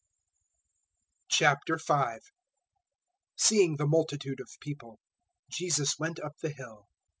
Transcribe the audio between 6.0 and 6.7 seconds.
up the